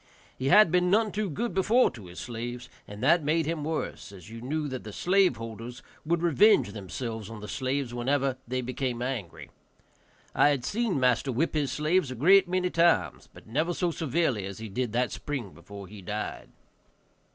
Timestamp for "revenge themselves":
6.23-7.29